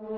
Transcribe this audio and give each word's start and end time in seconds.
vio 0.00 0.08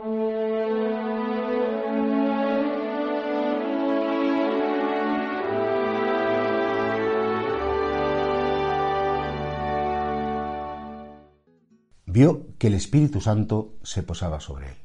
que 12.59 12.69
el 12.69 12.75
Espíritu 12.75 13.21
Santo 13.21 13.75
se 13.83 14.05
posaba 14.05 14.39
sobre 14.39 14.69
él. 14.69 14.77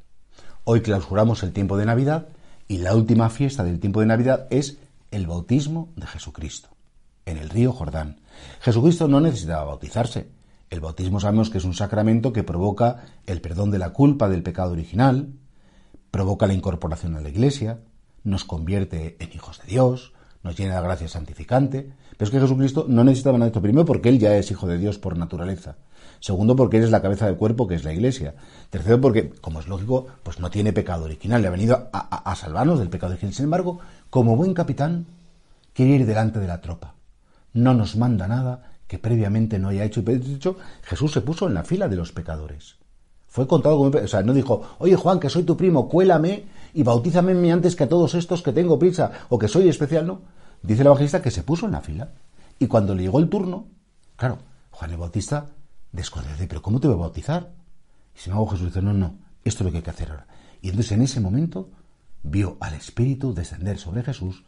Hoy 0.63 0.81
clausuramos 0.81 1.43
el 1.43 1.53
tiempo 1.53 1.77
de 1.77 1.85
Navidad 1.85 2.29
y 2.67 2.79
la 2.79 2.95
última 2.95 3.29
fiesta 3.29 3.63
del 3.63 3.79
tiempo 3.79 3.99
de 3.99 4.07
Navidad 4.07 4.47
es 4.49 4.79
el 5.11 5.27
bautismo 5.27 5.93
de 5.95 6.07
Jesucristo 6.07 6.69
en 7.27 7.37
el 7.37 7.49
río 7.49 7.71
Jordán. 7.71 8.21
Jesucristo 8.61 9.07
no 9.07 9.21
necesitaba 9.21 9.65
bautizarse. 9.65 10.27
El 10.69 10.81
bautismo 10.81 11.19
sabemos 11.19 11.49
que 11.49 11.59
es 11.59 11.65
un 11.65 11.73
sacramento 11.73 12.33
que 12.33 12.43
provoca 12.43 13.05
el 13.25 13.41
perdón 13.41 13.71
de 13.71 13.79
la 13.79 13.91
culpa 13.91 14.27
del 14.29 14.43
pecado 14.43 14.71
original, 14.71 15.29
provoca 16.11 16.47
la 16.47 16.53
incorporación 16.53 17.15
a 17.15 17.21
la 17.21 17.29
Iglesia, 17.29 17.79
nos 18.23 18.43
convierte 18.43 19.15
en 19.19 19.31
hijos 19.33 19.59
de 19.61 19.67
Dios, 19.67 20.13
nos 20.43 20.57
llena 20.57 20.75
de 20.75 20.81
gracia 20.81 21.07
santificante. 21.07 21.91
Pero 22.17 22.27
es 22.27 22.31
que 22.31 22.39
Jesucristo 22.39 22.85
no 22.87 23.03
necesitaba 23.03 23.37
nada 23.37 23.47
esto. 23.47 23.61
Primero 23.61 23.85
porque 23.85 24.09
Él 24.09 24.19
ya 24.19 24.35
es 24.35 24.49
hijo 24.49 24.67
de 24.67 24.77
Dios 24.77 24.97
por 24.97 25.17
naturaleza. 25.17 25.75
Segundo, 26.19 26.55
porque 26.55 26.77
eres 26.77 26.89
la 26.89 27.01
cabeza 27.01 27.27
del 27.27 27.35
cuerpo, 27.35 27.67
que 27.67 27.75
es 27.75 27.83
la 27.83 27.93
iglesia. 27.93 28.33
Tercero, 28.71 28.99
porque, 28.99 29.29
como 29.29 29.59
es 29.59 29.67
lógico, 29.67 30.07
pues 30.23 30.39
no 30.39 30.49
tiene 30.49 30.73
pecado 30.73 31.05
original. 31.05 31.41
Le 31.41 31.47
ha 31.47 31.51
venido 31.51 31.89
a, 31.93 32.35
salvarnos 32.35 32.79
del 32.79 32.89
pecado 32.89 33.11
original. 33.11 33.33
Sin 33.33 33.43
embargo, 33.45 33.79
como 34.09 34.35
buen 34.35 34.53
capitán, 34.53 35.05
quiere 35.73 35.93
ir 35.93 36.05
delante 36.07 36.39
de 36.39 36.47
la 36.47 36.59
tropa. 36.59 36.95
No 37.53 37.73
nos 37.73 37.95
manda 37.95 38.27
nada 38.27 38.76
que 38.87 38.99
previamente 38.99 39.59
no 39.59 39.69
haya 39.69 39.83
hecho. 39.83 39.99
Y 40.01 40.03
de 40.03 40.35
hecho, 40.35 40.57
Jesús 40.83 41.11
se 41.11 41.21
puso 41.21 41.47
en 41.47 41.53
la 41.53 41.63
fila 41.63 41.87
de 41.87 41.95
los 41.95 42.11
pecadores. 42.11 42.75
Fue 43.27 43.47
contado 43.47 43.77
como... 43.77 43.89
O 43.89 44.07
sea, 44.07 44.23
no 44.23 44.33
dijo, 44.33 44.75
oye 44.79 44.95
Juan, 44.95 45.19
que 45.19 45.29
soy 45.29 45.43
tu 45.43 45.57
primo, 45.57 45.89
cuélame 45.89 46.45
y 46.73 46.83
bautízame 46.83 47.51
antes 47.51 47.75
que 47.75 47.83
a 47.83 47.89
todos 47.89 48.15
estos 48.15 48.41
que 48.41 48.53
tengo 48.53 48.79
prisa 48.79 49.11
o 49.29 49.37
que 49.37 49.47
soy 49.47 49.69
especial, 49.69 50.07
no. 50.07 50.21
Dice 50.61 50.81
el 50.81 50.87
evangelista 50.87 51.21
que 51.21 51.31
se 51.31 51.43
puso 51.43 51.65
en 51.65 51.73
la 51.73 51.81
fila. 51.81 52.11
Y 52.59 52.67
cuando 52.67 52.95
le 52.95 53.03
llegó 53.03 53.19
el 53.19 53.29
turno, 53.29 53.67
claro, 54.15 54.39
Juan 54.71 54.91
el 54.91 54.97
Bautista 54.97 55.47
descortés, 55.91 56.47
pero 56.47 56.61
¿cómo 56.61 56.79
te 56.79 56.87
voy 56.87 56.95
a 56.95 56.99
bautizar? 57.01 57.51
Y 58.15 58.19
sin 58.19 58.31
embargo 58.31 58.51
Jesús 58.51 58.67
dice, 58.67 58.81
no, 58.81 58.93
no, 58.93 59.15
esto 59.43 59.63
es 59.63 59.65
lo 59.65 59.71
que 59.71 59.77
hay 59.77 59.83
que 59.83 59.89
hacer 59.89 60.11
ahora. 60.11 60.27
Y 60.61 60.69
entonces 60.69 60.91
en 60.93 61.01
ese 61.01 61.19
momento 61.19 61.69
vio 62.23 62.57
al 62.59 62.73
Espíritu 62.73 63.33
descender 63.33 63.77
sobre 63.77 64.03
Jesús 64.03 64.43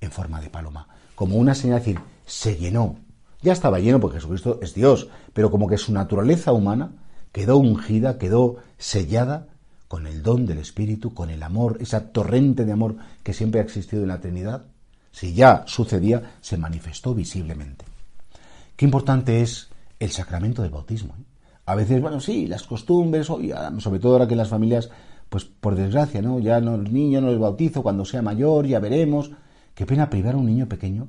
en 0.00 0.10
forma 0.10 0.40
de 0.40 0.50
paloma, 0.50 0.88
como 1.14 1.36
una 1.36 1.54
señal 1.54 1.80
de 1.80 1.86
decir, 1.86 2.00
se 2.26 2.56
llenó. 2.56 2.96
Ya 3.42 3.52
estaba 3.52 3.78
lleno 3.80 4.00
porque 4.00 4.18
Jesucristo 4.18 4.58
es 4.62 4.74
Dios, 4.74 5.08
pero 5.32 5.50
como 5.50 5.66
que 5.66 5.78
su 5.78 5.92
naturaleza 5.92 6.52
humana 6.52 6.92
quedó 7.32 7.56
ungida, 7.56 8.18
quedó 8.18 8.56
sellada 8.76 9.48
con 9.88 10.06
el 10.06 10.22
don 10.22 10.46
del 10.46 10.58
Espíritu, 10.58 11.14
con 11.14 11.30
el 11.30 11.42
amor, 11.42 11.78
esa 11.80 12.12
torrente 12.12 12.64
de 12.64 12.72
amor 12.72 12.96
que 13.22 13.32
siempre 13.32 13.60
ha 13.60 13.64
existido 13.64 14.02
en 14.02 14.08
la 14.08 14.20
Trinidad. 14.20 14.64
Si 15.10 15.34
ya 15.34 15.64
sucedía, 15.66 16.34
se 16.40 16.56
manifestó 16.56 17.14
visiblemente. 17.14 17.84
Qué 18.76 18.84
importante 18.84 19.40
es 19.40 19.68
el 19.98 20.10
sacramento 20.10 20.62
del 20.62 20.70
bautismo. 20.70 21.14
¿eh? 21.18 21.24
A 21.66 21.74
veces, 21.74 22.00
bueno, 22.00 22.20
sí, 22.20 22.46
las 22.46 22.62
costumbres, 22.64 23.26
sobre 23.26 23.98
todo 23.98 24.12
ahora 24.12 24.28
que 24.28 24.36
las 24.36 24.48
familias, 24.48 24.90
pues 25.28 25.44
por 25.44 25.74
desgracia, 25.76 26.22
¿no? 26.22 26.38
Ya 26.40 26.60
no, 26.60 26.76
los 26.76 26.90
niños 26.90 27.22
no 27.22 27.30
les 27.30 27.38
bautizo, 27.38 27.82
cuando 27.82 28.04
sea 28.04 28.22
mayor 28.22 28.66
ya 28.66 28.80
veremos. 28.80 29.30
Qué 29.74 29.86
pena 29.86 30.10
privar 30.10 30.34
a 30.34 30.38
un 30.38 30.46
niño 30.46 30.68
pequeño 30.68 31.08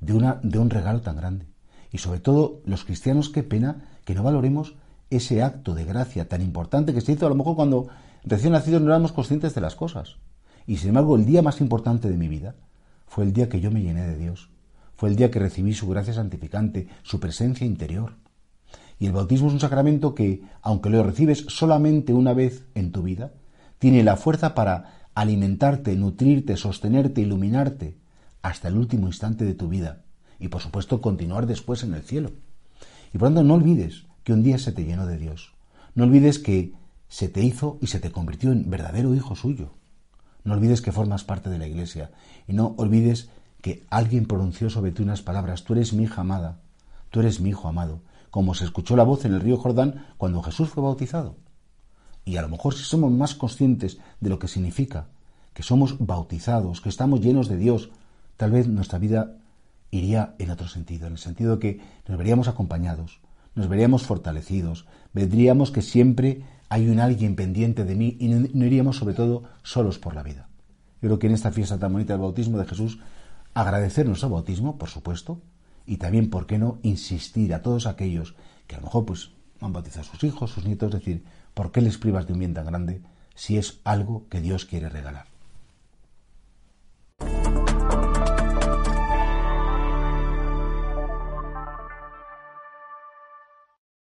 de, 0.00 0.12
una, 0.14 0.40
de 0.42 0.58
un 0.58 0.70
regalo 0.70 1.00
tan 1.00 1.16
grande. 1.16 1.46
Y 1.90 1.98
sobre 1.98 2.20
todo 2.20 2.60
los 2.64 2.84
cristianos, 2.84 3.30
qué 3.30 3.42
pena 3.42 3.88
que 4.04 4.14
no 4.14 4.22
valoremos 4.22 4.74
ese 5.10 5.42
acto 5.42 5.74
de 5.74 5.84
gracia 5.84 6.28
tan 6.28 6.42
importante 6.42 6.92
que 6.92 7.00
se 7.00 7.12
hizo 7.12 7.26
a 7.26 7.30
lo 7.30 7.34
mejor 7.34 7.56
cuando 7.56 7.88
recién 8.24 8.52
nacidos 8.52 8.82
no 8.82 8.88
éramos 8.88 9.12
conscientes 9.12 9.54
de 9.54 9.60
las 9.60 9.74
cosas. 9.74 10.16
Y 10.66 10.76
sin 10.76 10.90
embargo, 10.90 11.16
el 11.16 11.24
día 11.24 11.42
más 11.42 11.60
importante 11.60 12.10
de 12.10 12.16
mi 12.16 12.28
vida 12.28 12.54
fue 13.06 13.24
el 13.24 13.32
día 13.32 13.48
que 13.48 13.60
yo 13.60 13.70
me 13.70 13.82
llené 13.82 14.06
de 14.06 14.18
Dios. 14.18 14.50
Fue 14.96 15.08
el 15.08 15.16
día 15.16 15.30
que 15.30 15.38
recibí 15.38 15.72
su 15.72 15.88
gracia 15.88 16.12
santificante, 16.12 16.88
su 17.02 17.20
presencia 17.20 17.66
interior. 17.66 18.16
Y 18.98 19.06
el 19.06 19.12
bautismo 19.12 19.48
es 19.48 19.54
un 19.54 19.60
sacramento 19.60 20.14
que, 20.14 20.42
aunque 20.60 20.90
lo 20.90 21.02
recibes 21.04 21.46
solamente 21.48 22.12
una 22.12 22.34
vez 22.34 22.66
en 22.74 22.92
tu 22.92 23.02
vida, 23.02 23.32
tiene 23.78 24.02
la 24.02 24.16
fuerza 24.16 24.54
para 24.54 25.08
alimentarte, 25.14 25.96
nutrirte, 25.96 26.56
sostenerte, 26.56 27.20
iluminarte 27.20 27.96
hasta 28.42 28.68
el 28.68 28.76
último 28.76 29.06
instante 29.06 29.44
de 29.44 29.54
tu 29.54 29.68
vida 29.68 30.02
y 30.38 30.48
por 30.48 30.62
supuesto 30.62 31.00
continuar 31.00 31.46
después 31.46 31.82
en 31.82 31.94
el 31.94 32.02
cielo. 32.02 32.32
Y 33.12 33.18
por 33.18 33.28
tanto 33.28 33.42
no 33.42 33.54
olvides 33.54 34.04
que 34.24 34.32
un 34.32 34.42
día 34.42 34.58
se 34.58 34.72
te 34.72 34.84
llenó 34.84 35.06
de 35.06 35.18
Dios. 35.18 35.52
No 35.94 36.04
olvides 36.04 36.38
que 36.38 36.72
se 37.08 37.28
te 37.28 37.42
hizo 37.42 37.78
y 37.80 37.86
se 37.88 38.00
te 38.00 38.12
convirtió 38.12 38.52
en 38.52 38.68
verdadero 38.70 39.14
hijo 39.14 39.34
suyo. 39.34 39.72
No 40.44 40.54
olvides 40.54 40.80
que 40.80 40.92
formas 40.92 41.24
parte 41.24 41.50
de 41.50 41.58
la 41.58 41.66
iglesia 41.66 42.10
y 42.46 42.52
no 42.52 42.74
olvides 42.76 43.30
que 43.60 43.84
alguien 43.90 44.26
pronunció 44.26 44.70
sobre 44.70 44.92
ti 44.92 45.02
unas 45.02 45.22
palabras, 45.22 45.64
tú 45.64 45.72
eres 45.72 45.92
mi 45.92 46.04
hija 46.04 46.20
amada, 46.20 46.60
tú 47.10 47.20
eres 47.20 47.40
mi 47.40 47.50
hijo 47.50 47.68
amado, 47.68 48.02
como 48.30 48.54
se 48.54 48.64
escuchó 48.64 48.96
la 48.96 49.02
voz 49.02 49.24
en 49.24 49.34
el 49.34 49.40
río 49.40 49.56
Jordán 49.56 50.06
cuando 50.16 50.42
Jesús 50.42 50.68
fue 50.68 50.82
bautizado. 50.82 51.36
Y 52.24 52.36
a 52.36 52.42
lo 52.42 52.48
mejor 52.48 52.74
si 52.74 52.84
somos 52.84 53.10
más 53.10 53.34
conscientes 53.34 53.98
de 54.20 54.30
lo 54.30 54.38
que 54.38 54.48
significa, 54.48 55.08
que 55.54 55.62
somos 55.62 55.96
bautizados, 55.98 56.80
que 56.80 56.88
estamos 56.88 57.20
llenos 57.20 57.48
de 57.48 57.56
Dios, 57.56 57.90
tal 58.36 58.52
vez 58.52 58.68
nuestra 58.68 58.98
vida 58.98 59.34
iría 59.90 60.34
en 60.38 60.50
otro 60.50 60.68
sentido, 60.68 61.06
en 61.06 61.14
el 61.14 61.18
sentido 61.18 61.56
de 61.56 61.58
que 61.60 61.80
nos 62.06 62.18
veríamos 62.18 62.48
acompañados, 62.48 63.20
nos 63.54 63.68
veríamos 63.68 64.02
fortalecidos, 64.04 64.86
vendríamos 65.12 65.70
que 65.70 65.82
siempre 65.82 66.42
hay 66.68 66.88
un 66.88 67.00
alguien 67.00 67.34
pendiente 67.34 67.84
de 67.84 67.94
mí 67.94 68.16
y 68.20 68.28
no, 68.28 68.64
iríamos 68.64 68.96
sobre 68.96 69.14
todo 69.14 69.44
solos 69.62 69.98
por 69.98 70.14
la 70.14 70.22
vida. 70.22 70.48
Yo 71.00 71.08
creo 71.08 71.18
que 71.18 71.26
en 71.28 71.34
esta 71.34 71.52
fiesta 71.52 71.78
tan 71.78 71.92
bonita 71.92 72.12
del 72.12 72.22
bautismo 72.22 72.58
de 72.58 72.66
Jesús, 72.66 72.98
agradecer 73.54 74.06
nuestro 74.06 74.28
bautismo, 74.28 74.78
por 74.78 74.88
supuesto, 74.88 75.40
y 75.86 75.96
también, 75.96 76.28
¿por 76.28 76.46
qué 76.46 76.58
no 76.58 76.78
insistir 76.82 77.54
a 77.54 77.62
todos 77.62 77.86
aquellos 77.86 78.34
que 78.66 78.76
a 78.76 78.78
lo 78.78 78.84
mejor 78.84 79.06
pues 79.06 79.30
han 79.60 79.72
bautizado 79.72 80.02
a 80.02 80.10
sus 80.12 80.24
hijos, 80.24 80.50
sus 80.50 80.66
nietos, 80.66 80.92
decir, 80.92 81.24
¿por 81.54 81.72
qué 81.72 81.80
les 81.80 81.98
privas 81.98 82.26
de 82.26 82.34
un 82.34 82.40
bien 82.40 82.54
tan 82.54 82.66
grande 82.66 83.00
si 83.34 83.56
es 83.56 83.80
algo 83.84 84.26
que 84.28 84.40
Dios 84.40 84.66
quiere 84.66 84.88
regalar? 84.88 85.26